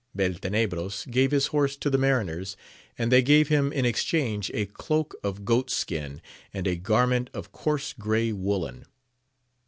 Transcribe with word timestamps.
Beltenebros 0.17 1.05
gave 1.11 1.29
his 1.29 1.45
horse 1.53 1.75
to 1.77 1.87
the 1.87 1.97
mariners, 1.99 2.57
and 2.97 3.11
they 3.11 3.21
gave 3.21 3.49
him 3.49 3.71
in 3.71 3.85
exchange 3.85 4.49
a 4.51 4.65
cloak 4.65 5.13
of 5.23 5.45
goat 5.45 5.69
skin, 5.69 6.23
and 6.51 6.65
a 6.65 6.75
garment 6.75 7.29
of 7.35 7.51
coarse 7.51 7.93
grey 7.93 8.31
woollen. 8.31 8.85